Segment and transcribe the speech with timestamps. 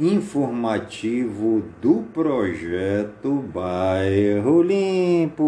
[0.00, 5.44] informativo do projeto Bairro Limpo.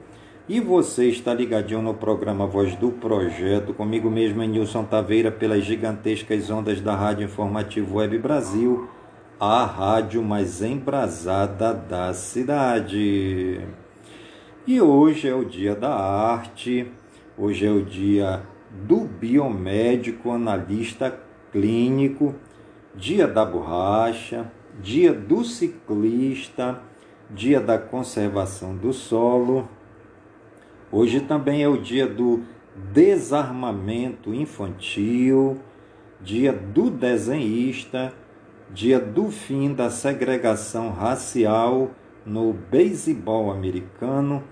[0.48, 6.50] e você está ligadinho no programa Voz do Projeto, comigo mesmo, Nilson Taveira, pelas gigantescas
[6.50, 8.88] ondas da Rádio Informativo Web Brasil,
[9.38, 13.60] a rádio mais embrasada da cidade.
[14.66, 16.90] E hoje é o dia da arte,
[17.38, 21.20] hoje é o dia do biomédico analista
[21.52, 22.34] clínico,
[22.96, 26.80] dia da borracha, dia do ciclista,
[27.30, 29.68] dia da conservação do solo
[30.94, 32.42] Hoje também é o dia do
[32.92, 35.58] desarmamento infantil,
[36.20, 38.12] dia do desenhista,
[38.68, 41.92] dia do fim da segregação racial
[42.26, 44.44] no beisebol americano,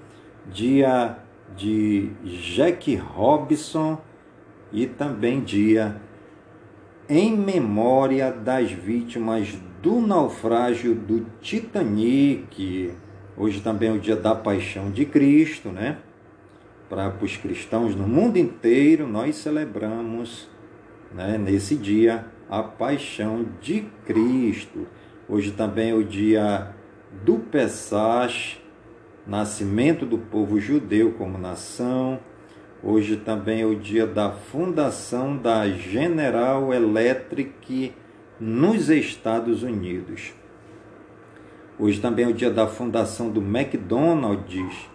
[0.50, 1.18] dia
[1.54, 4.00] de Jack Robinson
[4.72, 6.00] e também dia
[7.06, 12.94] em memória das vítimas do naufrágio do Titanic.
[13.36, 15.98] Hoje também é o dia da paixão de Cristo, né?
[16.90, 20.48] Para os cristãos no mundo inteiro, nós celebramos
[21.14, 24.88] né, nesse dia a paixão de Cristo.
[25.28, 26.74] Hoje também é o dia
[27.24, 28.60] do Pessach,
[29.24, 32.18] nascimento do povo judeu como nação.
[32.82, 37.94] Hoje também é o dia da fundação da General Electric
[38.40, 40.32] nos Estados Unidos.
[41.78, 44.90] Hoje também é o dia da fundação do McDonald's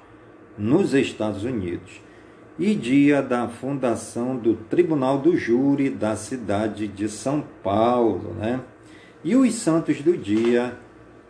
[0.57, 2.01] nos Estados Unidos,
[2.57, 8.61] e dia da fundação do Tribunal do Júri da cidade de São Paulo, né?
[9.23, 10.77] E os santos do dia,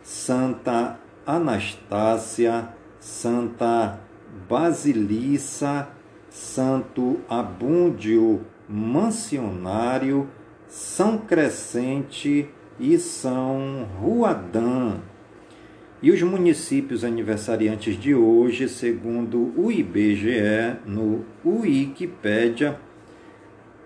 [0.02, 2.68] Santa Anastácia,
[3.00, 3.98] Santa
[4.48, 5.88] Basilissa,
[6.28, 10.28] Santo Abúndio Mansionário,
[10.68, 12.48] São Crescente
[12.78, 14.98] e São Ruadã.
[16.02, 22.78] E os municípios aniversariantes de hoje, segundo o IBGE, no Wikipédia,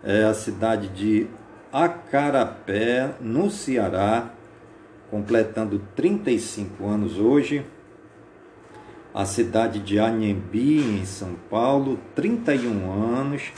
[0.03, 1.28] é a cidade de
[1.72, 4.34] Acarapé, no Ceará,
[5.09, 7.65] completando 35 anos hoje.
[9.15, 13.53] A cidade de Anhembi, em São Paulo, 31 anos.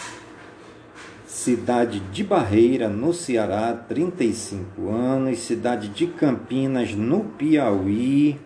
[1.32, 5.38] Cidade de Barreira, no Ceará, 35 anos.
[5.38, 8.38] Cidade de Campinas, no Piauí,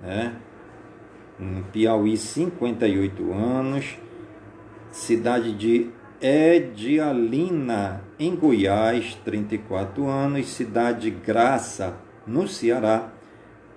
[0.00, 0.36] né?
[1.38, 3.98] Em Piauí, 58 anos.
[4.92, 5.90] Cidade de
[6.22, 10.46] Edialina, em Goiás, 34 anos.
[10.46, 13.10] Cidade Graça, no Ceará,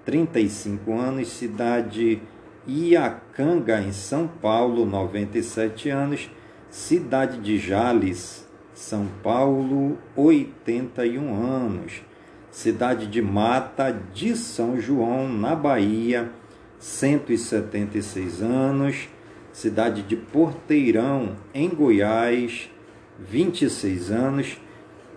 [0.06, 1.30] 35 anos.
[1.30, 2.22] Cidade
[2.68, 6.30] Iacanga, em São Paulo, 97 anos
[6.70, 12.04] Cidade de Jales, São Paulo, 81 anos.
[12.52, 16.30] Cidade de Mata de São João, na Bahia,
[16.78, 19.10] 176 anos.
[19.52, 22.70] Cidade de Porteirão, em Goiás,
[23.18, 24.62] 26 anos.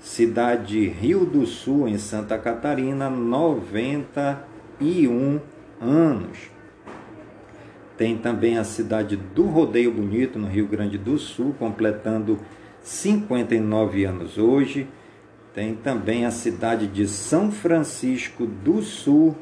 [0.00, 5.38] Cidade Rio do Sul, em Santa Catarina, 91
[5.78, 6.51] anos.
[8.02, 12.36] Tem também a cidade do Rodeio Bonito, no Rio Grande do Sul, completando
[12.82, 14.88] 59 anos hoje.
[15.54, 19.36] Tem também a cidade de São Francisco do Sul,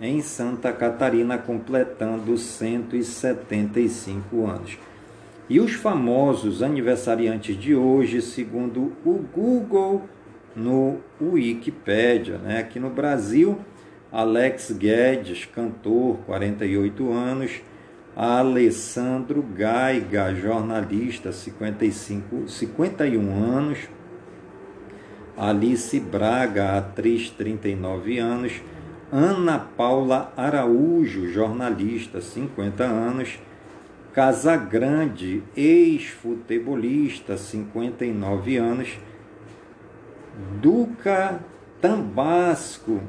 [0.00, 4.78] em Santa Catarina, completando 175 anos.
[5.50, 10.04] E os famosos aniversariantes de hoje, segundo o Google
[10.54, 12.60] no Wikipedia, né?
[12.60, 13.58] aqui no Brasil,
[14.12, 17.60] Alex Guedes, cantor, 48 anos.
[18.16, 23.78] Alessandro Gaiga, jornalista, 55, 51 anos.
[25.36, 28.62] Alice Braga, atriz, 39 anos.
[29.10, 33.38] Ana Paula Araújo, jornalista, 50 anos.
[34.12, 38.96] Casagrande, ex-futebolista, 59 anos.
[40.60, 41.40] Duca
[41.80, 43.00] Tambasco,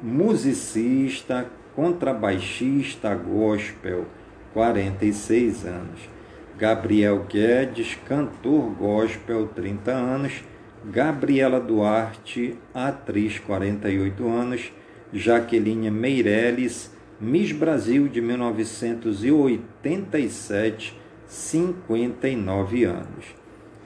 [0.00, 1.46] musicista,
[1.76, 4.06] contrabaixista gospel,
[4.54, 6.08] 46 anos.
[6.56, 10.44] Gabriel Guedes, cantor gospel, 30 anos.
[10.84, 14.72] Gabriela Duarte, atriz, 48 anos.
[15.12, 20.96] Jaqueline Meirelles, Miss Brasil de 1987,
[21.26, 23.24] 59 anos.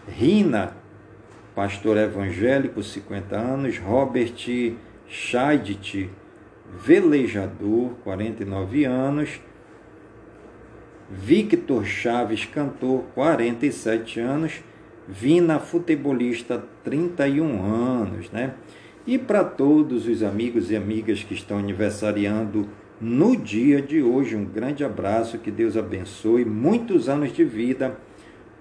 [0.07, 0.77] Rina,
[1.55, 3.79] pastor evangélico, 50 anos.
[3.79, 4.35] Robert
[5.09, 6.11] Scheidt,
[6.85, 9.41] velejador, 49 anos.
[11.11, 14.61] Victor Chaves, cantor, 47 anos.
[15.09, 18.55] Vina, futebolista, 31 anos, né?
[19.07, 22.69] E para todos os amigos e amigas que estão aniversariando
[23.01, 27.97] no dia de hoje, um grande abraço, que Deus abençoe, muitos anos de vida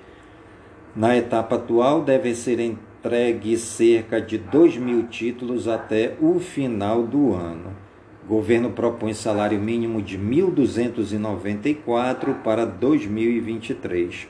[0.96, 7.34] Na etapa atual, devem ser entregues cerca de 2 mil títulos até o final do
[7.34, 7.76] ano.
[8.24, 14.28] O governo propõe salário mínimo de 1.294 para 2023.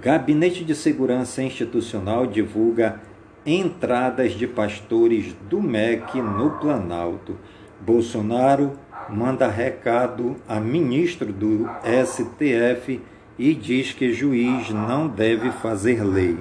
[0.00, 3.00] Gabinete de Segurança Institucional divulga
[3.44, 7.36] entradas de pastores do MEC no Planalto.
[7.80, 8.72] Bolsonaro
[9.08, 11.68] manda recado a ministro do
[12.04, 13.00] STF
[13.38, 16.38] e diz que juiz não deve fazer lei.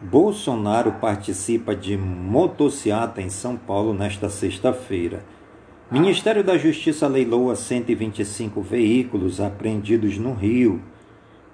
[0.00, 5.24] Bolsonaro participa de motociata em São Paulo nesta sexta-feira.
[5.90, 10.80] Ministério da Justiça leiloa 125 veículos apreendidos no Rio.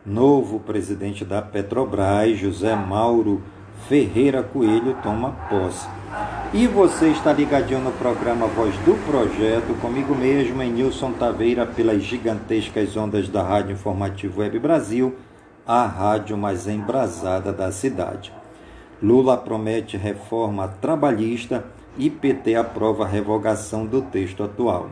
[0.05, 3.43] Novo presidente da Petrobras, José Mauro
[3.89, 5.87] Ferreira Coelho, toma posse.
[6.55, 12.03] E você está ligadinho no programa Voz do Projeto, comigo mesmo, em Nilson Taveira, pelas
[12.03, 15.15] gigantescas ondas da Rádio Informativo Web Brasil,
[15.67, 18.33] a rádio mais embrasada da cidade.
[19.03, 21.63] Lula promete reforma trabalhista
[21.99, 24.89] e PT aprova a revogação do texto atual.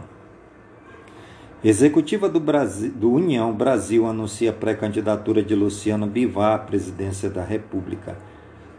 [1.64, 8.16] Executiva do, Brasil, do União Brasil anuncia pré-candidatura de Luciano Bivar à presidência da República.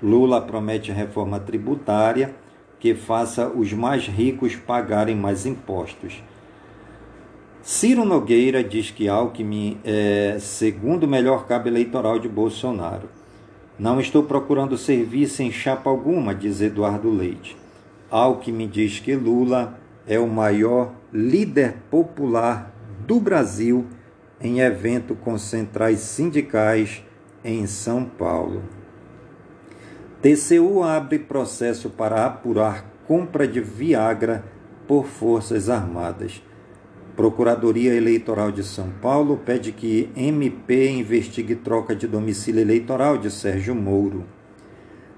[0.04, 2.36] Lula promete reforma tributária
[2.78, 6.22] que faça os mais ricos pagarem mais impostos.
[7.62, 13.08] Ciro Nogueira diz que Alckmin é segundo melhor cabo eleitoral de Bolsonaro.
[13.80, 17.56] Não estou procurando serviço em chapa alguma, diz Eduardo Leite.
[18.12, 22.74] Alckmin diz que Lula é o maior líder popular
[23.08, 23.88] do Brasil
[24.42, 27.02] em evento com centrais sindicais
[27.46, 28.83] em São Paulo.
[30.24, 34.42] TCU abre processo para apurar compra de Viagra
[34.88, 36.42] por Forças Armadas.
[37.14, 43.76] Procuradoria Eleitoral de São Paulo pede que MP investigue troca de domicílio eleitoral de Sérgio
[43.76, 44.24] Moro.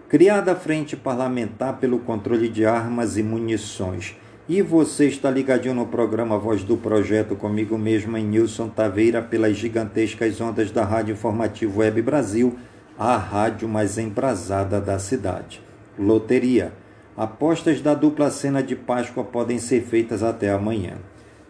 [0.09, 4.15] Criada a Frente Parlamentar pelo Controle de Armas e Munições.
[4.49, 9.55] E você está ligadinho no programa Voz do Projeto comigo mesmo em Nilson Taveira pelas
[9.55, 12.57] gigantescas ondas da Rádio Informativo Web Brasil
[12.97, 15.61] a rádio mais embrasada da cidade.
[15.97, 16.73] Loteria.
[17.15, 20.97] Apostas da dupla cena de Páscoa podem ser feitas até amanhã.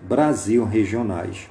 [0.01, 1.49] Brasil Regionais.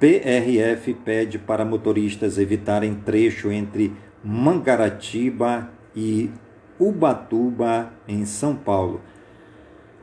[0.00, 6.30] PRF pede para motoristas evitarem trecho entre Mangaratiba e
[6.78, 9.00] Ubatuba, em São Paulo.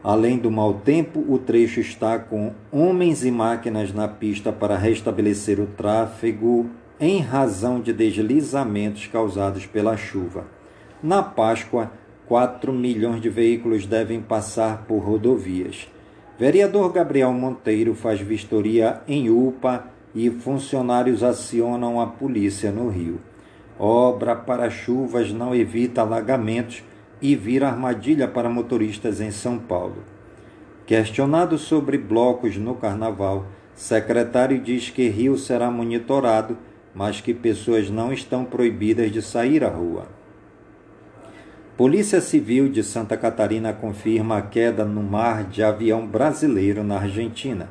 [0.03, 5.59] Além do mau tempo, o trecho está com homens e máquinas na pista para restabelecer
[5.59, 6.69] o tráfego
[7.03, 10.45] em razão de deslizamentos causados pela chuva.
[11.03, 11.91] Na Páscoa,
[12.25, 15.89] 4 milhões de veículos devem passar por rodovias.
[16.39, 19.83] Vereador Gabriel Monteiro faz vistoria em UPA
[20.15, 23.19] e funcionários acionam a polícia no Rio.
[23.77, 26.85] Obra para chuvas não evita alagamentos
[27.21, 30.05] e vira armadilha para motoristas em São Paulo.
[30.85, 33.45] Questionado sobre blocos no carnaval,
[33.75, 36.57] secretário diz que Rio será monitorado,
[36.93, 40.07] mas que pessoas não estão proibidas de sair à rua.
[41.75, 47.67] Polícia Civil de Santa Catarina confirma a queda no mar de avião brasileiro na Argentina.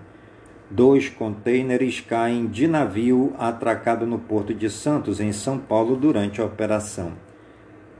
[0.69, 6.45] Dois contêineres caem de navio atracado no Porto de Santos, em São Paulo, durante a
[6.45, 7.13] operação.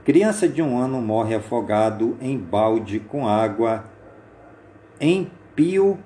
[0.03, 3.85] Criança de um ano morre afogado em balde com água
[4.99, 5.97] em Pio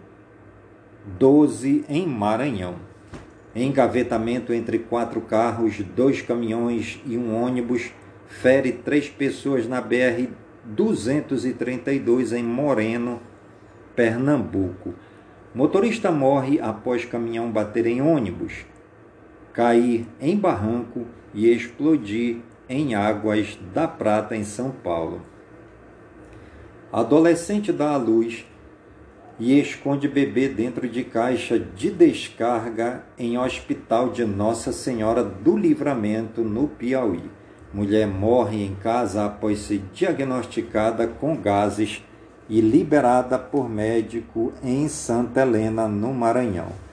[1.17, 2.86] 12, em Maranhão.
[3.63, 7.91] Engavetamento entre quatro carros, dois caminhões e um ônibus
[8.27, 10.27] fere três pessoas na BR
[10.63, 13.19] 232 em Moreno,
[13.95, 14.93] Pernambuco.
[15.55, 18.63] Motorista morre após caminhão bater em ônibus,
[19.53, 22.37] cair em barranco e explodir
[22.69, 25.23] em Águas da Prata, em São Paulo.
[26.93, 28.45] Adolescente dá à luz
[29.39, 36.41] e esconde bebê dentro de caixa de descarga em hospital de Nossa Senhora do Livramento,
[36.41, 37.23] no Piauí.
[37.73, 42.03] Mulher morre em casa após ser diagnosticada com gases
[42.49, 46.87] e liberada por médico em Santa Helena, no Maranhão.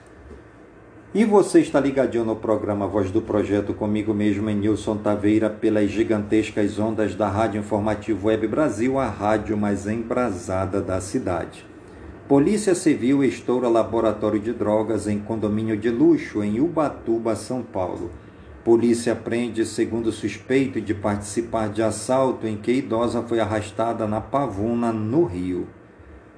[1.13, 5.89] E você está ligadinho no programa Voz do Projeto comigo mesmo, em Nilson Taveira, pelas
[5.89, 11.74] gigantescas ondas da Rádio Informativo Web Brasil, a rádio mais embrasada da cidade.
[12.27, 18.09] Polícia Civil estoura laboratório de drogas em condomínio de luxo em Ubatuba, São Paulo.
[18.63, 24.91] Polícia prende segundo suspeito de participar de assalto em que idosa foi arrastada na Pavuna,
[24.91, 25.67] no Rio.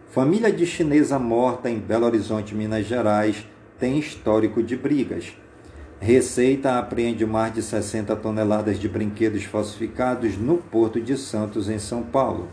[0.09, 3.47] Família de chinesa morta em Belo Horizonte, Minas Gerais,
[3.79, 5.37] tem histórico de brigas.
[6.01, 12.03] Receita apreende mais de 60 toneladas de brinquedos falsificados no Porto de Santos, em São
[12.03, 12.49] Paulo.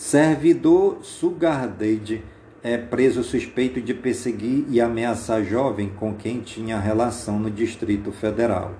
[0.00, 2.24] Servidor Sugar Daddy
[2.62, 8.72] é preso suspeito de perseguir e ameaçar jovem com quem tinha relação no Distrito Federal.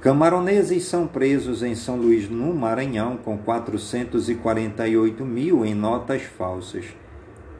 [0.00, 6.86] Camaroneses são presos em São Luís, no Maranhão, com 448 mil em notas falsas.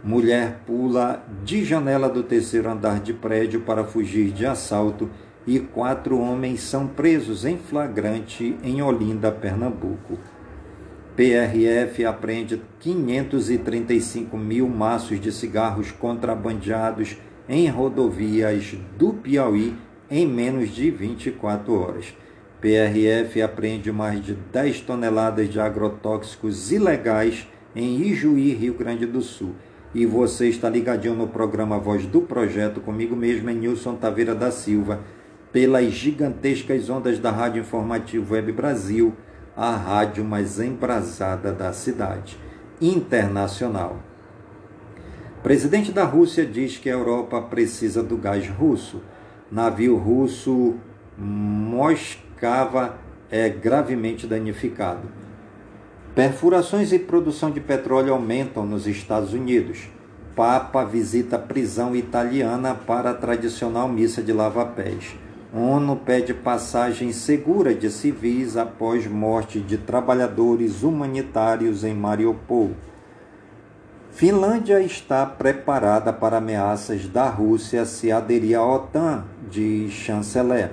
[0.02, 5.09] Mulher pula de janela do terceiro andar de prédio para fugir de assalto
[5.47, 10.19] e quatro homens são presos em flagrante em Olinda, Pernambuco.
[11.17, 17.17] PRF apreende 535 mil maços de cigarros contrabandeados
[17.49, 19.75] em rodovias do Piauí
[20.11, 22.14] em menos de 24 horas.
[22.61, 29.55] PRF apreende mais de 10 toneladas de agrotóxicos ilegais em Ijuí, Rio Grande do Sul.
[29.95, 34.50] E você está ligadinho no programa Voz do Projeto, comigo mesmo, é Nilson Taveira da
[34.50, 35.00] Silva,
[35.50, 39.14] pelas gigantescas ondas da Rádio Informativo Web Brasil
[39.61, 42.38] a rádio mais embrasada da cidade,
[42.81, 44.00] internacional.
[45.43, 49.02] Presidente da Rússia diz que a Europa precisa do gás russo.
[49.52, 50.76] Navio russo
[51.19, 52.97] Moscava
[53.31, 55.07] é gravemente danificado.
[56.14, 59.90] Perfurações e produção de petróleo aumentam nos Estados Unidos.
[60.35, 65.19] Papa visita prisão italiana para a tradicional missa de lava-pés.
[65.52, 72.71] ONU pede passagem segura de civis após morte de trabalhadores humanitários em Mariupol.
[74.12, 80.71] Finlândia está preparada para ameaças da Rússia se aderir à OTAN, diz chanceler.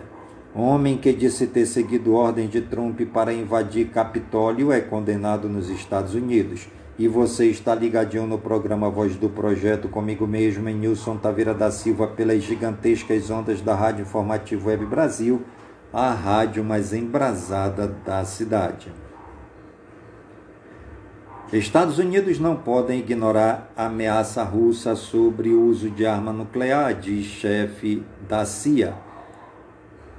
[0.53, 6.13] Homem que disse ter seguido ordem de Trump para invadir Capitólio é condenado nos Estados
[6.13, 6.67] Unidos.
[6.99, 11.69] E você está ligadinho no programa Voz do Projeto comigo mesmo, em Nilson Taveira da
[11.69, 15.43] Silva, pelas gigantescas ondas da Rádio Informativo Web Brasil,
[15.93, 18.91] a rádio mais embrasada da cidade.
[21.53, 27.27] Estados Unidos não podem ignorar a ameaça russa sobre o uso de arma nuclear, diz
[27.27, 28.95] chefe da CIA.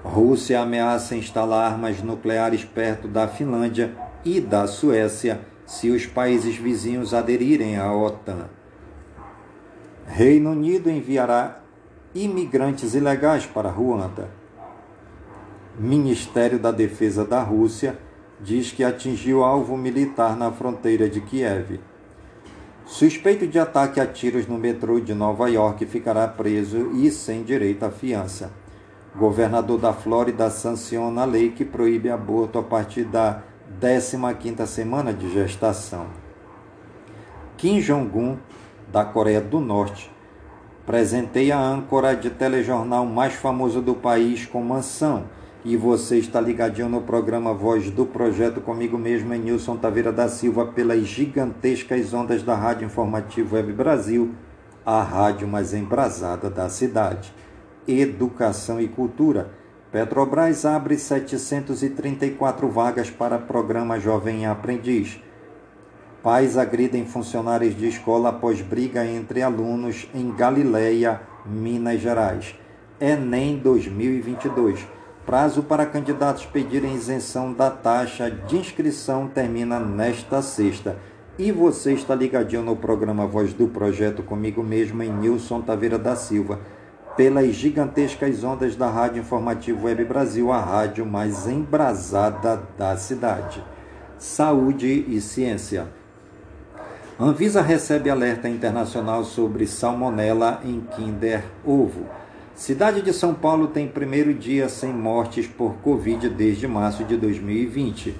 [0.04, 3.92] Rússia ameaça instalar armas nucleares perto da Finlândia
[4.24, 8.48] e da Suécia se os países vizinhos aderirem à OTAN.
[10.06, 11.60] Reino Unido enviará
[12.14, 14.30] imigrantes ilegais para Ruanda.
[15.78, 17.98] Ministério da Defesa da Rússia
[18.40, 21.78] diz que atingiu alvo militar na fronteira de Kiev.
[22.86, 27.84] Suspeito de ataque a tiros no metrô de Nova York ficará preso e sem direito
[27.84, 28.50] à fiança.
[29.14, 33.42] Governador da Flórida sanciona a lei que proíbe aborto a partir da
[33.80, 36.06] 15ª semana de gestação.
[37.56, 38.38] Kim Jong-un,
[38.90, 40.10] da Coreia do Norte,
[40.86, 45.24] presenteia a âncora de telejornal mais famoso do país com mansão.
[45.64, 50.28] E você está ligadinho no programa Voz do Projeto comigo mesmo, é Nilson Taveira da
[50.28, 54.34] Silva, pelas gigantescas ondas da Rádio Informativo Web Brasil,
[54.86, 57.34] a rádio mais embrasada da cidade.
[57.86, 59.57] Educação e Cultura.
[59.90, 65.18] Petrobras abre 734 vagas para programa Jovem Aprendiz.
[66.22, 72.54] Pais agridem funcionários de escola após briga entre alunos em Galileia, Minas Gerais.
[73.00, 74.86] Enem 2022.
[75.24, 80.98] Prazo para candidatos pedirem isenção da taxa de inscrição termina nesta sexta.
[81.38, 86.14] E você está ligadinho no programa Voz do Projeto comigo mesmo em Nilson Taveira da
[86.14, 86.60] Silva,
[87.18, 93.60] pelas gigantescas ondas da Rádio Informativo Web Brasil, a rádio mais embrasada da cidade.
[94.16, 95.88] Saúde e ciência.
[97.18, 102.06] Anvisa recebe alerta internacional sobre salmonela em Kinder Ovo.
[102.54, 108.14] Cidade de São Paulo tem primeiro dia sem mortes por Covid desde março de 2020.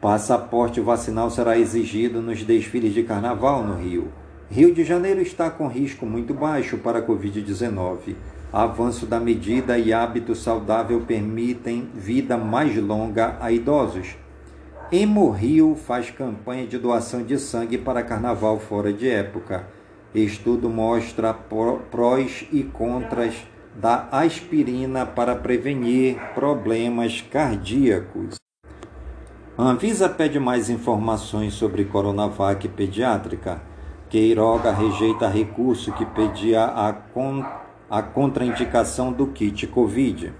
[0.00, 4.12] Passaporte vacinal será exigido nos desfiles de carnaval no Rio.
[4.50, 8.14] Rio de Janeiro está com risco muito baixo para a Covid-19.
[8.52, 14.16] Avanço da medida e hábito saudável permitem vida mais longa a idosos.
[14.92, 19.66] Hemorrio faz campanha de doação de sangue para carnaval fora de época.
[20.14, 23.34] Estudo mostra prós e contras
[23.74, 28.36] da aspirina para prevenir problemas cardíacos.
[29.58, 33.73] Anvisa pede mais informações sobre Coronavac pediátrica.
[34.14, 37.44] Queiroga rejeita recurso que pedia a, con
[37.90, 40.32] a contraindicação do kit Covid.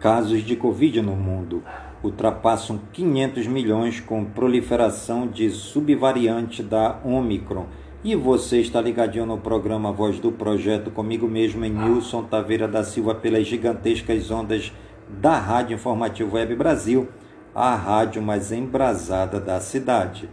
[0.00, 1.62] Casos de Covid no mundo
[2.02, 7.66] ultrapassam 500 milhões com proliferação de subvariante da Omicron.
[8.02, 12.82] E você está ligadinho no programa Voz do Projeto comigo mesmo em Nilson Taveira da
[12.82, 14.72] Silva pelas gigantescas ondas
[15.08, 17.06] da Rádio Informativo Web Brasil,
[17.54, 20.28] a rádio mais embrasada da cidade.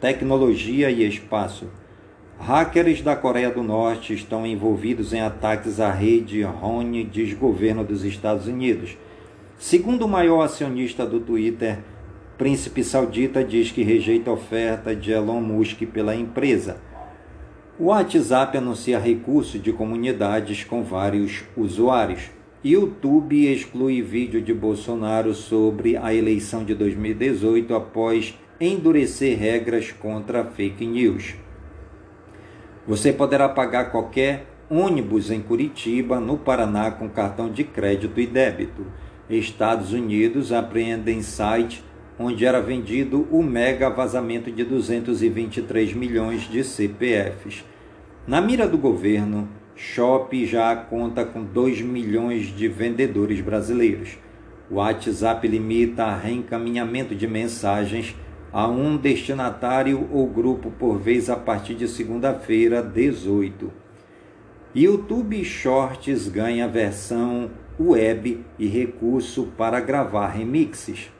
[0.00, 1.66] Tecnologia e espaço.
[2.38, 8.46] Hackers da Coreia do Norte estão envolvidos em ataques à rede RONE desgoverno dos Estados
[8.46, 8.96] Unidos.
[9.58, 11.80] Segundo o maior acionista do Twitter,
[12.38, 16.80] Príncipe Saudita diz que rejeita a oferta de Elon Musk pela empresa.
[17.78, 22.30] O WhatsApp anuncia recurso de comunidades com vários usuários.
[22.64, 30.86] YouTube exclui vídeo de Bolsonaro sobre a eleição de 2018 após endurecer regras contra fake
[30.86, 31.34] news.
[32.86, 38.86] Você poderá pagar qualquer ônibus em Curitiba, no Paraná, com cartão de crédito e débito.
[39.30, 41.82] Estados Unidos apreendem site
[42.18, 47.64] onde era vendido o mega vazamento de 223 milhões de CPFs.
[48.26, 54.18] Na mira do governo, Shop já conta com 2 milhões de vendedores brasileiros.
[54.70, 58.14] WhatsApp limita a reencaminhamento de mensagens
[58.52, 63.72] a um destinatário ou grupo por vez a partir de segunda-feira, 18.
[64.74, 71.10] YouTube Shorts ganha versão web e recurso para gravar remixes.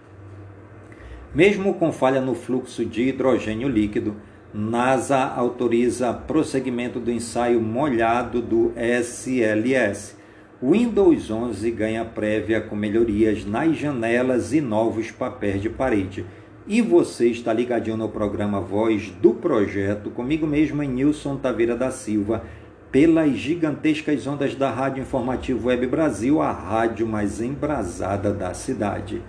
[1.34, 4.16] Mesmo com falha no fluxo de hidrogênio líquido,
[4.52, 10.16] NASA autoriza prosseguimento do ensaio molhado do SLS.
[10.60, 16.26] Windows 11 ganha prévia com melhorias nas janelas e novos papéis de parede.
[16.72, 21.90] E você está ligadinho no programa Voz do Projeto, comigo mesmo, em Nilson Taveira da
[21.90, 22.44] Silva,
[22.92, 29.20] pelas gigantescas ondas da Rádio Informativo Web Brasil, a rádio mais embrasada da cidade.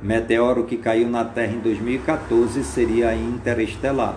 [0.00, 4.16] Meteoro que caiu na Terra em 2014 seria interestelar.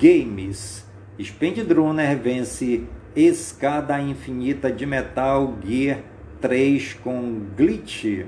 [0.00, 0.86] Games.
[1.22, 5.98] Spendrunner vence Escada Infinita de Metal Gear
[6.40, 8.24] 3 com glitch.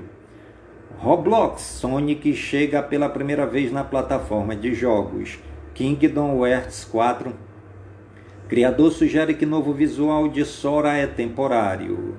[1.01, 5.39] Roblox Sonic chega pela primeira vez na plataforma de jogos.
[5.73, 7.33] Kingdom Hearts 4
[8.49, 12.17] Criador sugere que novo visual de Sora é temporário.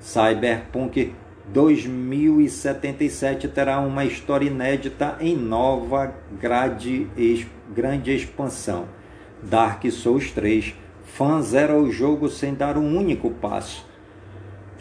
[0.00, 1.14] Cyberpunk
[1.46, 7.06] 2077 terá uma história inédita em nova grade,
[7.72, 8.86] grande expansão.
[9.40, 10.74] Dark Souls 3.
[11.04, 13.87] Fã zera o jogo sem dar um único passo.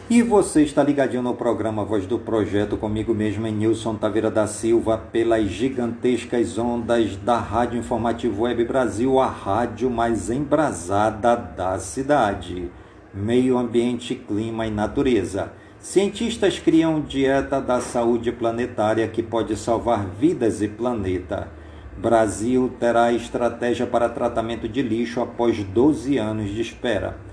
[0.10, 4.48] E você está ligadinho no programa Voz do Projeto comigo mesmo em Nilson Taveira da
[4.48, 12.72] Silva pelas gigantescas ondas da Rádio Informativo Web Brasil, a rádio mais embrasada da cidade.
[13.14, 15.52] Meio ambiente, clima e natureza.
[15.78, 21.50] Cientistas criam dieta da saúde planetária que pode salvar vidas e planeta.
[21.98, 27.27] Brasil terá estratégia para tratamento de lixo após 12 anos de espera.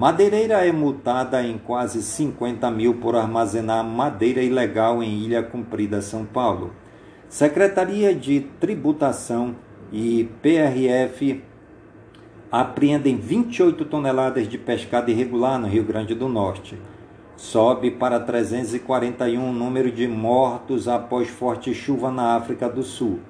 [0.00, 6.24] Madeireira é multada em quase 50 mil por armazenar madeira ilegal em Ilha Cumprida, São
[6.24, 6.72] Paulo.
[7.28, 9.54] Secretaria de Tributação
[9.92, 11.44] e PRF
[12.50, 16.78] apreendem 28 toneladas de pescado irregular no Rio Grande do Norte.
[17.36, 23.20] Sobe para 341 o número de mortos após forte chuva na África do Sul.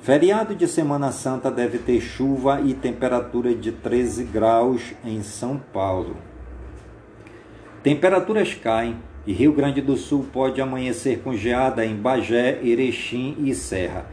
[0.00, 6.16] Feriado de Semana Santa deve ter chuva e temperatura de 13 graus em São Paulo.
[7.82, 13.54] Temperaturas caem e Rio Grande do Sul pode amanhecer com geada em Bagé, Erechim e
[13.54, 14.06] Serra.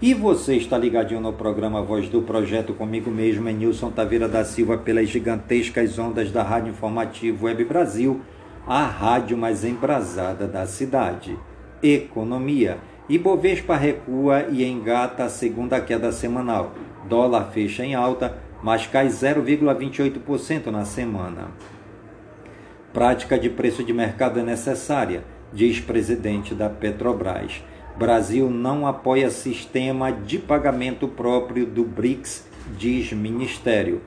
[0.00, 4.44] E você está ligadinho no programa Voz do Projeto comigo mesmo, é Nilson Taveira da
[4.44, 8.20] Silva, pelas gigantescas ondas da Rádio Informativo Web Brasil,
[8.66, 11.36] a rádio mais embrasada da cidade.
[11.82, 12.78] Economia.
[13.10, 16.72] Ibovespa recua e engata a segunda queda semanal.
[17.08, 21.48] Dólar fecha em alta, mas cai 0,28% na semana.
[22.92, 27.64] Prática de preço de mercado é necessária, diz presidente da Petrobras.
[27.98, 32.46] Brasil não apoia sistema de pagamento próprio do BRICS,
[32.78, 34.02] diz ministério.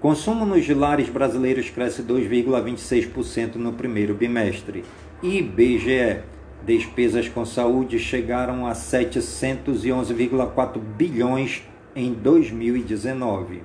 [0.00, 4.82] Consumo nos lares brasileiros cresce 2,26% no primeiro bimestre.
[5.22, 6.22] IBGE
[6.64, 11.62] Despesas com saúde chegaram a 711,4 bilhões
[11.94, 13.62] em 2019.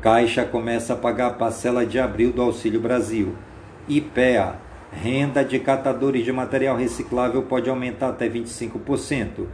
[0.00, 3.34] Caixa começa a pagar a parcela de abril do Auxílio Brasil.
[3.88, 4.54] IPEA,
[4.92, 9.48] renda de catadores de material reciclável pode aumentar até 25%.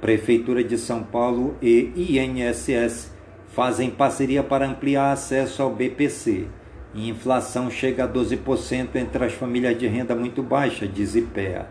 [0.00, 3.12] Prefeitura de São Paulo e INSS
[3.48, 6.46] fazem parceria para ampliar acesso ao BPC.
[6.94, 11.66] Inflação chega a 12% entre as famílias de renda muito baixa, diz IPEA.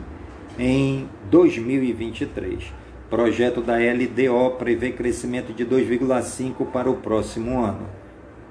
[0.58, 2.72] em 2023.
[3.08, 7.99] Projeto da LDO prevê crescimento de 2,5 para o próximo ano.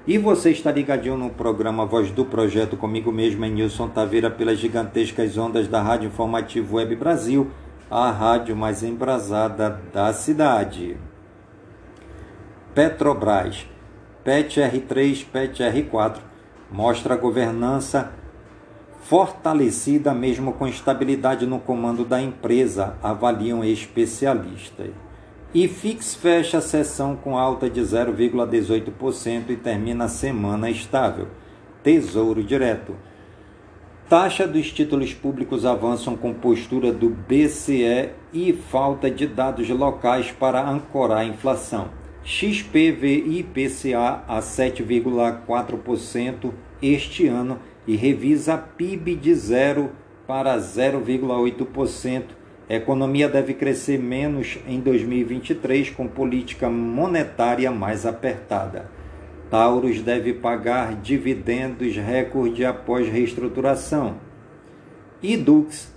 [0.06, 4.58] E você está ligadinho no programa Voz do Projeto comigo mesmo, em Nilson Taveira, pelas
[4.58, 7.50] gigantescas ondas da Rádio Informativo Web Brasil,
[7.90, 10.96] a rádio mais embrasada da cidade.
[12.74, 13.66] Petrobras,
[14.24, 16.16] PET R3, PET R4,
[16.70, 18.10] mostra a governança
[19.02, 25.09] fortalecida mesmo com estabilidade no comando da empresa, avaliam especialistas.
[25.52, 31.26] E Fix fecha a sessão com alta de 0,18% e termina a semana estável.
[31.82, 32.94] Tesouro Direto.
[34.08, 40.62] Taxa dos títulos públicos avançam com postura do BCE e falta de dados locais para
[40.62, 41.88] ancorar a inflação.
[42.22, 47.58] XPV e IPCA a 7,4% este ano
[47.88, 49.90] e revisa PIB de 0
[50.28, 52.38] para 0,8%
[52.70, 58.88] a economia deve crescer menos em 2023 com política monetária mais apertada.
[59.50, 64.18] Taurus deve pagar dividendos recorde após reestruturação.
[65.20, 65.92] Idux,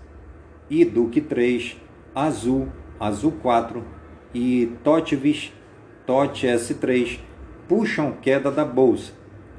[0.68, 1.78] Iduc 3,
[2.16, 2.68] Azul,
[3.00, 3.84] Azul 4
[4.34, 5.54] e Totvis,
[6.08, 7.20] Tot S3
[7.68, 9.14] puxam queda da bolsa.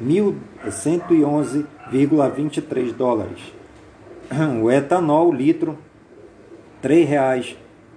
[0.00, 3.40] 111,23 dólares.
[4.62, 5.76] O etanol litro
[6.82, 7.06] R$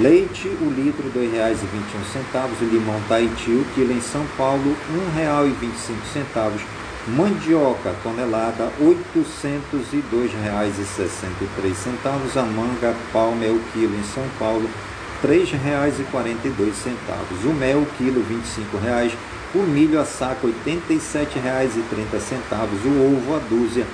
[0.00, 2.70] Leite, o litro, R$ 2,21.
[2.70, 6.60] Limão Tahiti, o quilo em São Paulo, R$ 1,25.
[7.08, 8.96] Mandioca, tonelada, R$
[9.74, 12.36] 802,63.
[12.36, 14.70] A manga palma é o quilo em São Paulo,
[15.20, 17.44] R$ 3,42.
[17.44, 18.40] O mel, quilo, R$
[18.80, 19.16] 25,00.
[19.56, 22.86] O milho a saco R$ 87,30.
[22.86, 23.84] O ovo a dúzia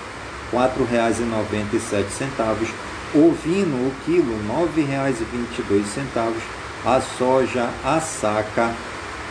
[0.52, 2.93] R$ 4,97.
[3.14, 4.42] Ovino o quilo R$
[4.76, 6.34] 9,22.
[6.84, 8.74] A soja a saca R$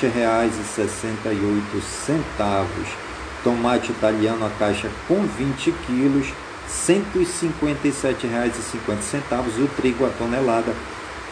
[0.00, 2.86] 7,68.
[3.44, 6.34] Tomate italiano a caixa com 20 quilos R$
[6.66, 9.62] 157,50.
[9.62, 10.74] O trigo a tonelada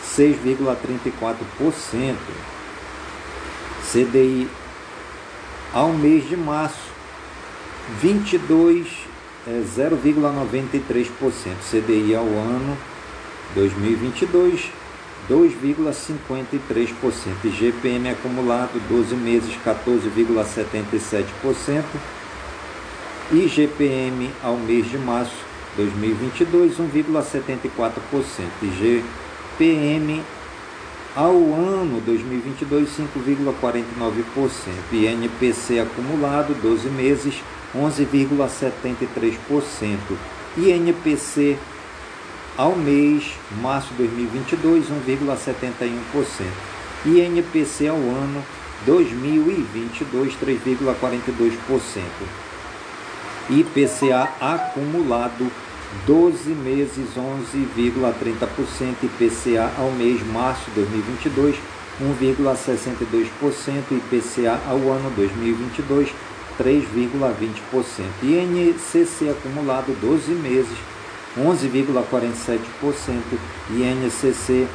[0.03, 2.15] 6,34%.
[3.91, 4.47] CDI
[5.73, 6.91] ao mês de março
[8.01, 9.07] 22
[9.47, 11.55] é 0,93%.
[11.71, 12.77] CDI ao ano
[13.55, 14.69] 2022,
[15.29, 17.51] 2,53%.
[17.51, 21.83] GPM acumulado 12 meses, 14,77%.
[23.31, 25.45] E GPM ao mês de março
[25.77, 28.47] 2022, 1,74%.
[28.63, 29.03] E
[29.59, 30.23] GPM
[31.15, 34.49] ao ano 2022, 5,49%.
[34.91, 37.35] E NPC acumulado 12 meses,
[37.75, 40.17] 11,73%.
[40.57, 41.55] INPC
[42.59, 43.23] ao mês,
[43.61, 46.43] março de 2022, 1,71%.
[47.05, 48.43] INPC ao ano
[48.85, 52.01] 2022, 3,42%.
[53.49, 55.49] IPCA acumulado
[56.05, 61.55] 12 meses 11,30% IPCA ao mês março de 2022
[61.99, 66.13] 1,62% IPCA ao ano 2022
[66.59, 70.77] 3,20% INCC acumulado 12 meses
[71.39, 72.59] 11,47%
[73.71, 74.67] INCC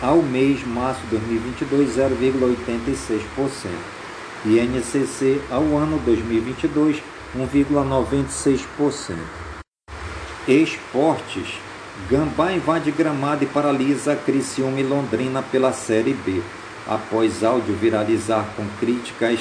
[0.00, 3.70] ao mês março de 2022 0,86%
[4.44, 7.02] INCC ao ano 2022
[7.36, 9.16] 1,96%.
[10.48, 11.60] Esportes.
[12.10, 16.42] Gambá invade gramado e paralisa Criciúma e Londrina pela Série B.
[16.86, 19.38] Após áudio viralizar com críticas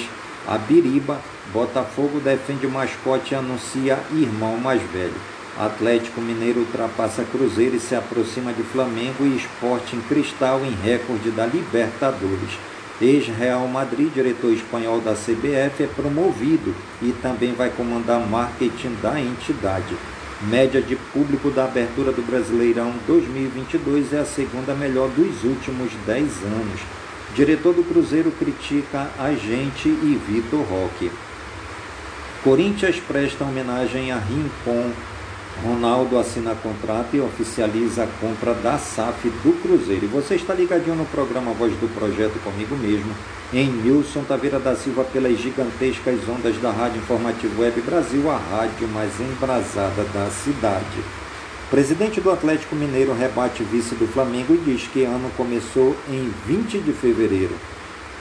[0.47, 1.19] a Biriba,
[1.51, 5.15] Botafogo defende o mascote e anuncia irmão mais velho.
[5.57, 11.29] Atlético Mineiro ultrapassa Cruzeiro e se aproxima de Flamengo e Esporte em Cristal em recorde
[11.31, 12.57] da Libertadores.
[13.01, 19.95] Ex-Real Madrid, diretor espanhol da CBF, é promovido e também vai comandar marketing da entidade.
[20.43, 26.43] Média de público da abertura do Brasileirão 2022 é a segunda melhor dos últimos 10
[26.43, 26.81] anos.
[27.35, 31.11] Diretor do Cruzeiro critica a gente e Vitor Roque.
[32.43, 34.91] Corinthians presta homenagem a Rincon
[35.63, 40.05] Ronaldo assina contrato e oficializa a compra da SAF do Cruzeiro.
[40.05, 43.13] E você está ligadinho no programa Voz do Projeto comigo mesmo,
[43.53, 48.87] em Nilson Taveira da Silva, pelas gigantescas ondas da Rádio Informativo Web Brasil, a rádio
[48.87, 51.03] mais embrasada da cidade.
[51.69, 56.79] Presidente do Atlético Mineiro rebate vice do Flamengo e diz que ano começou em 20
[56.79, 57.55] de fevereiro.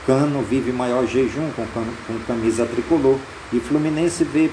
[0.06, 3.18] Cano vive maior jejum com, com camisa tricolor
[3.52, 4.50] e Fluminense vê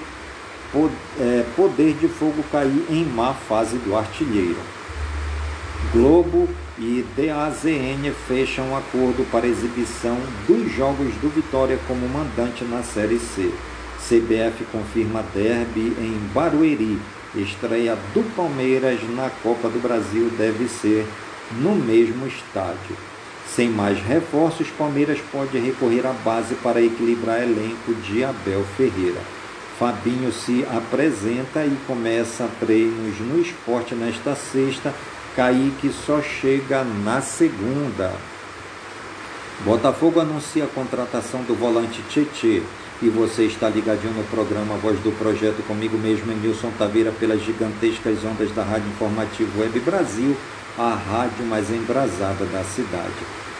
[1.55, 4.59] poder de fogo cair em má fase do artilheiro.
[5.93, 13.19] Globo e DAZN fecham acordo para exibição dos jogos do Vitória como mandante na Série
[13.19, 13.51] C.
[14.07, 16.99] CBF confirma derby em Barueri.
[17.35, 21.05] Estreia do Palmeiras na Copa do Brasil deve ser
[21.59, 22.97] no mesmo estádio.
[23.47, 29.36] Sem mais reforços, Palmeiras pode recorrer à base para equilibrar elenco de Abel Ferreira.
[29.77, 34.91] Fabinho se apresenta e começa treinos no esporte nesta sexta.
[35.35, 38.11] Kaique só chega na segunda.
[39.63, 42.63] Botafogo anuncia a contratação do volante Tietê.
[43.03, 48.17] E você está ligadinho no programa Voz do Projeto comigo mesmo, Nilson Taveira, pelas gigantescas
[48.25, 50.35] ondas da Rádio Informativo Web Brasil,
[50.75, 53.13] a rádio mais embrasada da cidade.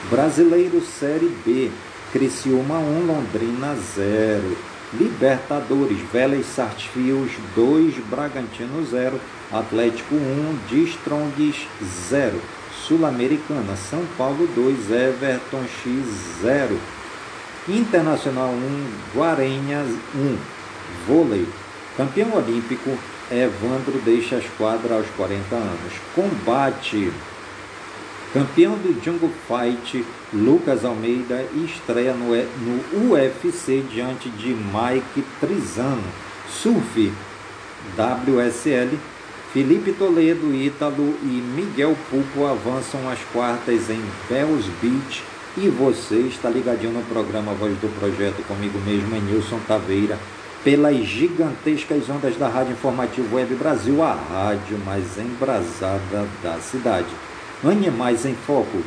[0.09, 1.69] Brasileiro Série B,
[2.11, 4.76] Criciúma 1, Londrina 0.
[4.93, 9.19] Libertadores, Vélez Sarsfield 2, Bragantino 0,
[9.51, 11.67] Atlético 1, Distrongues
[12.09, 12.39] 0,
[12.85, 16.79] Sul-Americana, São Paulo 2, Everton X 0,
[17.67, 20.37] Internacional 1, Guarenha 1,
[21.05, 21.45] Vôlei,
[21.97, 22.97] campeão olímpico,
[23.29, 27.11] Evandro deixa a esquadra aos 40 anos, combate
[28.33, 36.03] Campeão do Jungle Fight, Lucas Almeida estreia no, no UFC diante de Mike Trizano.
[36.49, 37.11] Surf,
[37.95, 38.97] WSL,
[39.53, 45.23] Felipe Toledo, Ítalo e Miguel Pupo avançam às quartas em Bells Beach.
[45.55, 50.19] E você está ligadinho no programa Voz do Projeto comigo mesmo, Nilson Taveira,
[50.65, 57.07] pelas gigantescas ondas da Rádio Informativo Web Brasil, a rádio mais embrasada da cidade.
[57.63, 58.83] Animais em foco.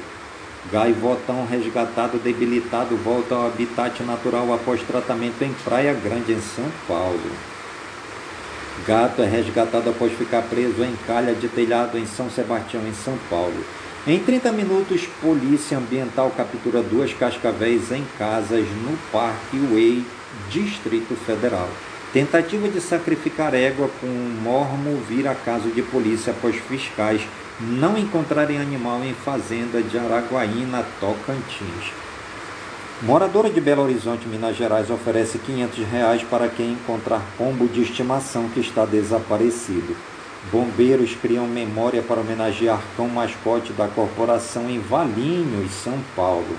[0.71, 7.19] Gaivotão resgatado debilitado volta ao habitat natural após tratamento em Praia Grande, em São Paulo.
[8.87, 13.19] Gato é resgatado após ficar preso em calha de telhado em São Sebastião, em São
[13.29, 13.65] Paulo.
[14.07, 20.07] Em 30 minutos, Polícia Ambiental captura duas cascavéis em casas no Parque Way,
[20.49, 21.69] Distrito Federal.
[22.13, 27.23] Tentativa de sacrificar égua com um mormo vira caso de polícia após fiscais
[27.61, 31.93] não encontrarem animal em fazenda de Araguaína, Tocantins.
[33.03, 38.49] Moradora de Belo Horizonte, Minas Gerais, oferece 500 reais para quem encontrar pombo de estimação
[38.49, 39.97] que está desaparecido.
[40.51, 46.57] Bombeiros criam memória para homenagear cão mascote da corporação em Valinhos, São Paulo.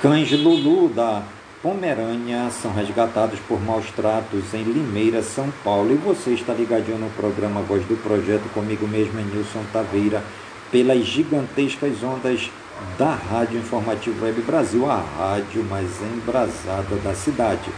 [0.00, 1.22] Cães Lulu da
[1.66, 5.92] Pomerânia são resgatados por maus tratos em Limeira, São Paulo.
[5.92, 10.22] E você está ligadinho no programa Voz do Projeto comigo mesmo, Nilson Taveira,
[10.70, 12.52] pelas gigantescas ondas
[12.96, 17.68] da Rádio Informativo Web Brasil, a rádio mais embrasada da cidade.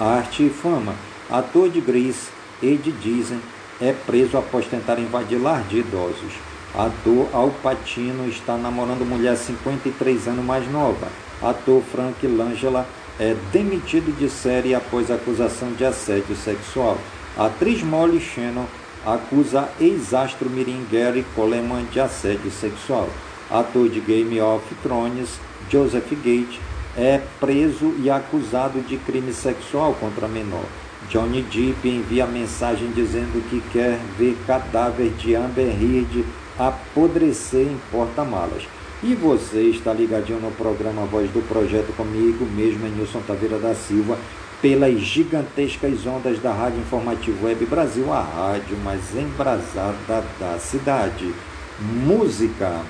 [0.00, 0.94] Arte e fama.
[1.28, 2.30] Ator de Grease,
[2.62, 3.42] Ed Dizen,
[3.82, 6.32] é preso após tentar invadir lar de idosos.
[6.74, 11.08] Ator Al Pacino está namorando mulher 53 anos mais nova.
[11.42, 12.86] Ator Frank Langella
[13.18, 16.98] é demitido de série após acusação de assédio sexual.
[17.36, 18.66] A atriz Molly Shannon
[19.04, 23.08] acusa ex-astro mirim Gary Coleman de assédio sexual.
[23.50, 25.38] Ator de Game of Thrones,
[25.70, 26.58] Joseph Gate,
[26.96, 30.64] é preso e acusado de crime sexual contra menor.
[31.08, 36.24] Johnny Depp envia mensagem dizendo que quer ver cadáver de Amber Heard
[36.58, 38.64] apodrecer em porta-malas.
[39.02, 44.16] E você está ligadinho no programa Voz do Projeto comigo, mesmo, Nilson Taveira da Silva,
[44.62, 51.30] pelas gigantescas ondas da Rádio Informativo Web Brasil, a rádio mais embrasada da cidade.
[51.78, 52.80] Música.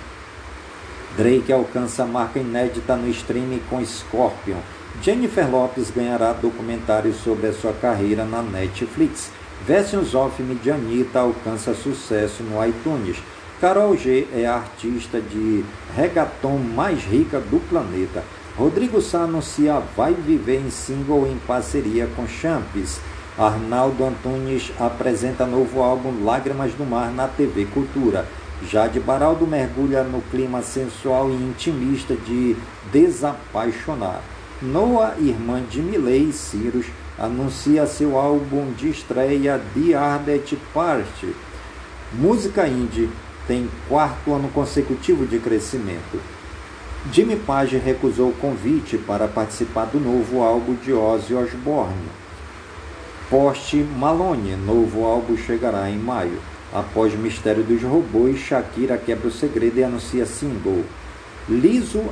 [1.17, 4.59] Drake alcança marca inédita no streaming com Scorpion.
[5.03, 9.33] Jennifer Lopes ganhará documentário sobre a sua carreira na Netflix.
[9.67, 13.17] Versions of Me de Anitta alcança sucesso no iTunes.
[13.59, 15.65] Carol G é a artista de
[15.97, 18.23] reggaeton mais rica do planeta.
[18.55, 23.01] Rodrigo Sá anuncia Vai Viver em single em parceria com Champs.
[23.39, 28.27] Arnaldo Antunes apresenta novo álbum Lágrimas do Mar na TV Cultura.
[28.63, 32.55] Jade Baraldo mergulha no clima sensual e intimista de
[32.93, 34.21] Desapaixonar.
[34.61, 36.87] Noah, irmã de Miley Cyrus,
[37.19, 41.35] anuncia seu álbum de estreia The Ardent Party.
[42.13, 43.11] Música indie
[43.47, 46.21] tem quarto ano consecutivo de crescimento.
[47.13, 52.09] Jimmy Page recusou o convite para participar do novo álbum de Ozzy Osbourne.
[53.31, 56.41] Post Malone, novo álbum chegará em maio.
[56.73, 60.85] Após Mistério dos Robôs, Shakira quebra o segredo e anuncia single.
[61.49, 62.03] Liso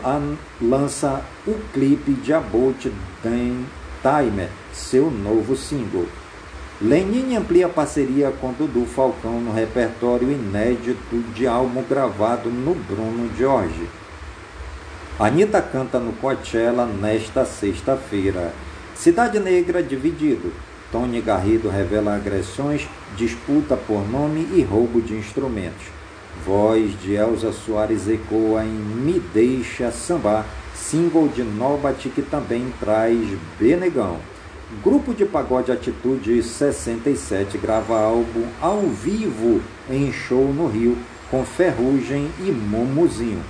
[0.62, 3.64] lança o clipe de About Dan
[4.00, 6.06] Timer, seu novo single.
[6.84, 13.88] Lenine amplia parceria com Dudu Falcão no repertório inédito de álbum gravado no Bruno Jorge.
[15.18, 18.52] Anitta canta no Coachella nesta sexta-feira.
[18.94, 20.52] Cidade Negra dividido.
[20.92, 25.86] Tony Garrido revela agressões, disputa por nome e roubo de instrumentos.
[26.44, 33.18] Voz de Elza Soares ecoa em Me Deixa Sambar, single de Nobat que também traz
[33.58, 34.33] Benegão.
[34.82, 40.96] Grupo de Pagode Atitude 67 grava álbum ao vivo em show no Rio
[41.30, 43.42] com Ferrugem e Momuzinho.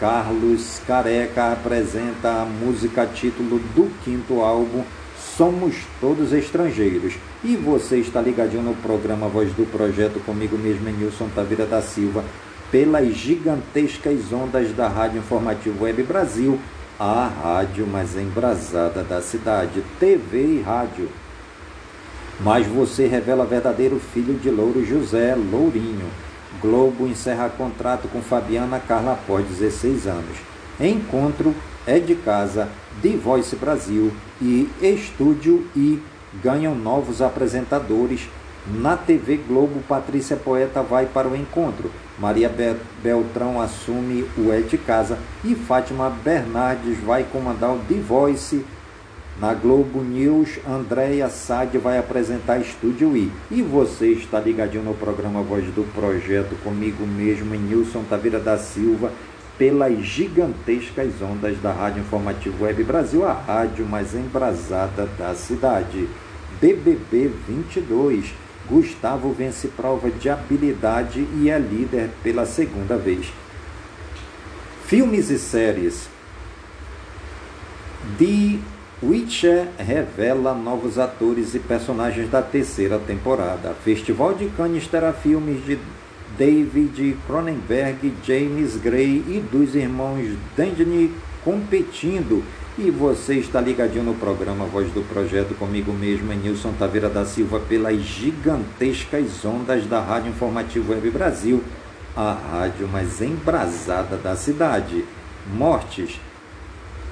[0.00, 4.82] Carlos Careca apresenta a música título do quinto álbum
[5.36, 7.14] Somos Todos Estrangeiros.
[7.44, 12.24] E você está ligadinho no programa Voz do Projeto comigo mesmo, Nilson Taveira da Silva,
[12.72, 16.58] pelas gigantescas ondas da Rádio Informativo Web Brasil,
[16.98, 21.08] a rádio mais embrasada da cidade, TV e rádio.
[22.40, 26.08] Mas você revela verdadeiro filho de Louro José Lourinho.
[26.60, 30.36] Globo encerra contrato com Fabiana Carla após 16 anos.
[30.80, 31.54] Encontro
[31.86, 32.68] é de casa,
[33.02, 36.02] The Voice Brasil e Estúdio e
[36.42, 38.28] ganham novos apresentadores.
[38.66, 41.90] Na TV Globo, Patrícia Poeta vai para o encontro.
[42.18, 42.50] Maria
[43.02, 48.64] Beltrão assume o É de Casa e Fátima Bernardes vai comandar o The Voice.
[49.38, 53.30] Na Globo News, Andréia Sade vai apresentar Estúdio I.
[53.50, 59.12] E você está ligadinho no programa Voz do Projeto comigo mesmo, Nilson Taveira da Silva
[59.58, 66.08] pelas gigantescas ondas da Rádio Informativo Web Brasil, a rádio mais embrasada da cidade.
[66.60, 68.43] BBB 22.
[68.68, 73.32] Gustavo vence prova de habilidade e é líder pela segunda vez.
[74.86, 76.08] Filmes e séries.
[78.18, 78.58] The
[79.02, 83.74] Witcher revela novos atores e personagens da terceira temporada.
[83.84, 85.78] Festival de Cannes terá filmes de
[86.38, 91.12] David Cronenberg, James Gray e dos irmãos Dangeny
[91.44, 92.42] competindo.
[92.76, 97.60] E você está ligadinho no programa Voz do Projeto comigo mesmo, Nilson Taveira da Silva,
[97.60, 101.62] pelas gigantescas ondas da Rádio Informativo Web Brasil,
[102.16, 105.04] a rádio mais embrasada da cidade.
[105.54, 106.18] Mortes.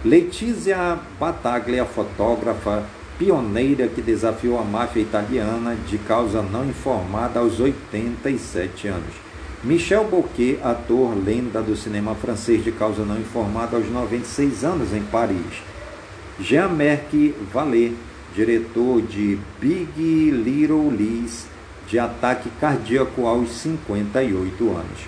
[0.04, 2.84] Letícia Bataglia, fotógrafa,
[3.16, 9.32] pioneira que desafiou a máfia italiana de causa não informada aos 87 anos.
[9.64, 15.02] Michel Bouquet, ator lenda do cinema francês de causa não informada aos 96 anos em
[15.02, 15.62] Paris.
[16.40, 17.92] Jean-Marc Vallée,
[18.34, 21.46] diretor de Big Little Lies,
[21.86, 25.06] de ataque cardíaco aos 58 anos.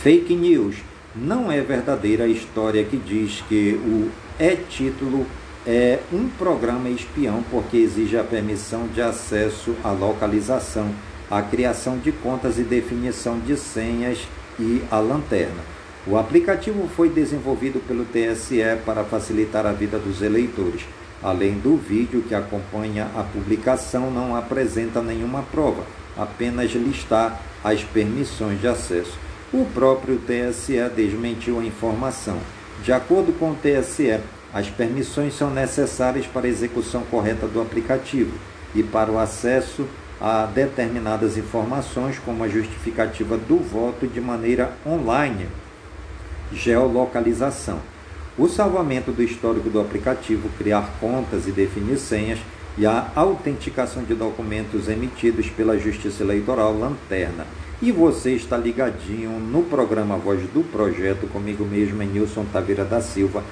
[0.00, 0.76] Fake news.
[1.16, 5.26] Não é verdadeira a história que diz que o é-título
[5.66, 10.92] é um programa espião porque exige a permissão de acesso à localização,
[11.30, 14.18] a criação de contas e definição de senhas
[14.58, 15.62] e a lanterna.
[16.06, 20.82] O aplicativo foi desenvolvido pelo TSE para facilitar a vida dos eleitores.
[21.22, 25.82] Além do vídeo que acompanha a publicação, não apresenta nenhuma prova.
[26.16, 29.18] apenas listar as permissões de acesso.
[29.52, 32.38] O próprio TSE desmentiu a informação.
[32.84, 34.20] De acordo com o TSE,
[34.52, 38.32] as permissões são necessárias para a execução correta do aplicativo
[38.74, 39.88] e para o acesso
[40.20, 45.46] a determinadas informações, como a justificativa do voto de maneira online,
[46.52, 47.80] geolocalização.
[48.36, 52.38] O salvamento do histórico do aplicativo, criar contas e definir senhas
[52.76, 57.46] e a autenticação de documentos emitidos pela Justiça Eleitoral Lanterna.
[57.80, 63.44] E você está ligadinho no programa Voz do Projeto, comigo mesmo, Nilson Taveira da Silva,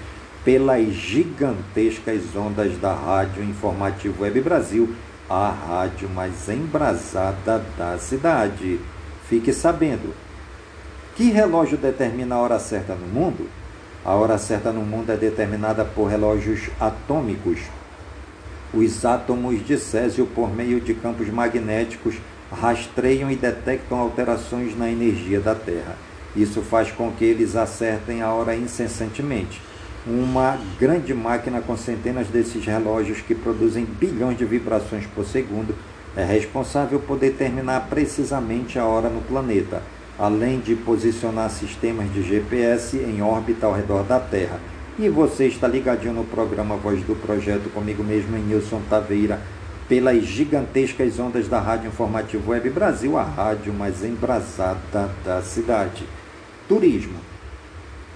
[0.44, 4.94] pelas gigantescas ondas da Rádio Informativo Web Brasil,
[5.28, 8.80] a rádio mais embrasada da cidade.
[9.28, 10.14] Fique sabendo.
[11.16, 13.48] Que relógio determina a hora certa no mundo?
[14.04, 17.60] A hora certa no mundo é determinada por relógios atômicos.
[18.74, 22.16] Os átomos de Césio, por meio de campos magnéticos,
[22.50, 25.96] rastreiam e detectam alterações na energia da Terra.
[26.34, 29.60] Isso faz com que eles acertem a hora incessantemente.
[30.06, 35.74] Uma grande máquina com centenas desses relógios que produzem bilhões de vibrações por segundo
[36.16, 39.82] é responsável por determinar precisamente a hora no planeta
[40.18, 44.60] além de posicionar sistemas de GPS em órbita ao redor da Terra.
[44.98, 49.40] E você está ligadinho no programa Voz do Projeto comigo mesmo, Nilson Taveira,
[49.88, 56.04] pelas gigantescas ondas da Rádio Informativo Web Brasil, a rádio mais embrasada da cidade.
[56.68, 57.31] Turismo.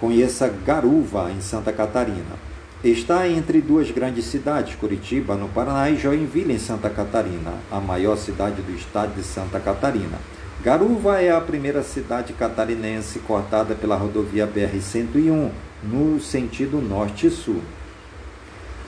[0.01, 2.37] Conheça Garuva, em Santa Catarina.
[2.85, 8.17] Está entre duas grandes cidades, Curitiba, no Paraná, e Joinville, em Santa Catarina, a maior
[8.17, 10.19] cidade do estado de Santa Catarina.
[10.63, 15.51] Garuva é a primeira cidade catarinense cortada pela rodovia BR-101,
[15.83, 17.63] no sentido norte-sul.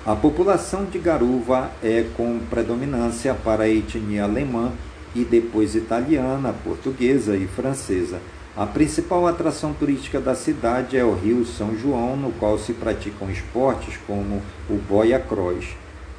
[0.05, 4.73] A população de Garuva é com predominância para a etnia alemã
[5.15, 8.19] e depois italiana, portuguesa e francesa.
[8.59, 13.31] A principal atração turística da cidade é o Rio São João, no qual se praticam
[13.31, 15.65] esportes como o boia cross.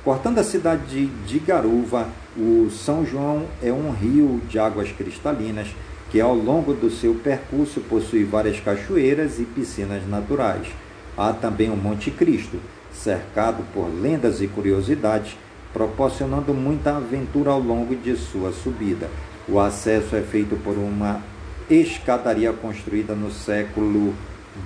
[0.05, 5.67] Cortando a cidade de Garuva, o São João é um rio de águas cristalinas
[6.09, 10.69] que, ao longo do seu percurso, possui várias cachoeiras e piscinas naturais.
[11.17, 12.57] Há também o Monte Cristo,
[12.89, 15.35] cercado por lendas e curiosidades,
[15.73, 19.09] proporcionando muita aventura ao longo de sua subida.
[19.45, 21.21] O acesso é feito por uma
[21.69, 24.13] escadaria construída no século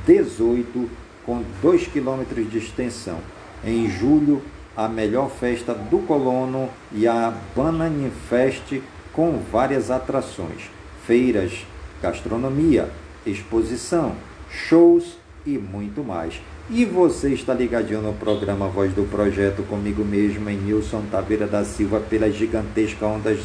[0.06, 0.89] XVIII,
[1.26, 3.18] com 2 quilômetros de extensão.
[3.64, 4.41] Em julho,
[4.76, 8.82] a melhor festa do colono e a Bananifest
[9.12, 10.70] com várias atrações,
[11.06, 11.66] feiras,
[12.01, 12.89] gastronomia,
[13.26, 14.16] exposição,
[14.49, 16.41] shows e muito mais.
[16.70, 21.64] E você está ligadinho no programa Voz do Projeto comigo mesmo, em Nilson Taveira da
[21.64, 23.39] Silva, pelas gigantescas ondas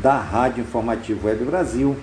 [0.00, 1.96] da Rádio Informativo Web Brasil,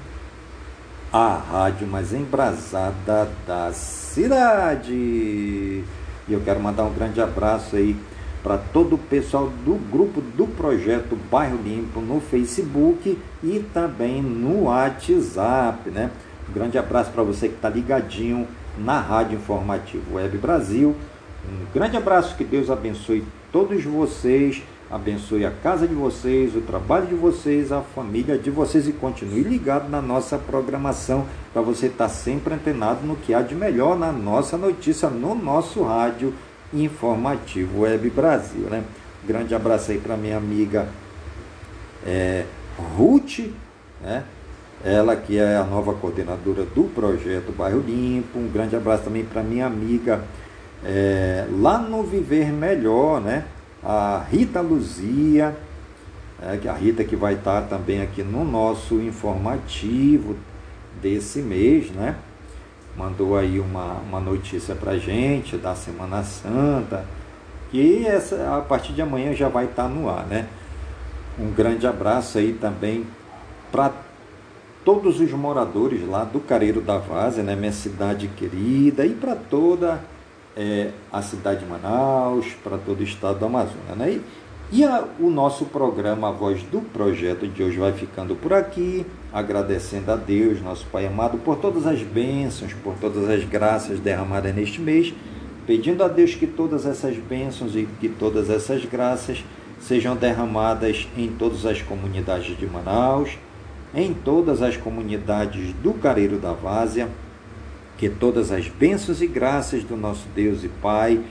[1.12, 4.94] a rádio mais embrasada da cidade.
[4.94, 5.84] E
[6.30, 7.96] eu quero mandar um grande abraço aí
[8.44, 14.64] para todo o pessoal do grupo do projeto Bairro Limpo no Facebook e também no
[14.64, 16.12] WhatsApp, né?
[16.50, 18.48] Um grande abraço para você que está ligadinho
[18.78, 20.96] na Rádio Informativo Web Brasil.
[21.50, 27.08] Um grande abraço, que Deus abençoe todos vocês, abençoe a casa de vocês, o trabalho
[27.08, 32.10] de vocês, a família de vocês e continue ligado na nossa programação para você estar
[32.10, 36.34] sempre antenado no que há de melhor na nossa notícia, no nosso rádio
[36.74, 38.68] Informativo Web Brasil.
[38.70, 38.84] Né?
[39.26, 40.88] Grande abraço aí para minha amiga
[42.06, 42.46] é,
[42.96, 43.40] Ruth,
[44.02, 44.24] né?
[44.84, 48.40] ela que é a nova coordenadora do projeto Bairro Limpo.
[48.40, 50.24] Um grande abraço também para minha amiga
[50.86, 53.46] é, lá no Viver Melhor, né?
[53.90, 55.58] A Rita Luzia,
[56.42, 60.36] é, a Rita que vai estar também aqui no nosso informativo
[61.02, 62.18] desse mês, né?
[62.98, 67.06] mandou aí uma, uma notícia para gente da Semana Santa,
[67.70, 70.48] que essa, a partir de amanhã já vai estar no ar, né?
[71.40, 73.06] Um grande abraço aí também
[73.72, 73.92] para
[74.84, 77.56] todos os moradores lá do Careiro da Várzea, né?
[77.56, 80.02] Minha cidade querida, e para toda
[80.58, 84.12] é, a cidade de Manaus, para todo o estado do Amazonas, né?
[84.14, 84.22] E,
[84.80, 89.06] e a, o nosso programa A Voz do Projeto de hoje vai ficando por aqui,
[89.32, 94.54] agradecendo a Deus, nosso Pai amado, por todas as bênçãos, por todas as graças derramadas
[94.54, 95.14] neste mês,
[95.68, 99.44] pedindo a Deus que todas essas bênçãos e que todas essas graças
[99.80, 103.38] sejam derramadas em todas as comunidades de Manaus,
[103.94, 107.08] em todas as comunidades do Careiro da Várzea,
[107.98, 111.22] que todas as bênçãos e graças do nosso Deus e Pai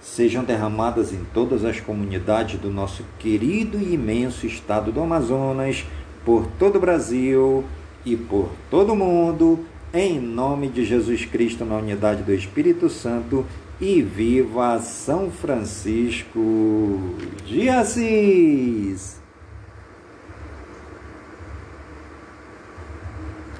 [0.00, 5.84] sejam derramadas em todas as comunidades do nosso querido e imenso estado do Amazonas,
[6.24, 7.64] por todo o Brasil
[8.04, 9.60] e por todo o mundo,
[9.92, 13.46] em nome de Jesus Cristo, na unidade do Espírito Santo,
[13.80, 16.40] e viva São Francisco
[17.46, 19.23] de Assis!